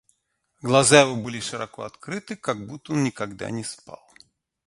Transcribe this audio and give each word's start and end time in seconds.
Глаза 0.63 1.01
его 1.01 1.15
были 1.15 1.39
широко 1.39 1.83
открыты, 1.83 2.35
как 2.35 2.65
будто 2.65 2.93
он 2.93 3.03
никогда 3.03 3.51
не 3.51 3.63
спал. 3.63 4.01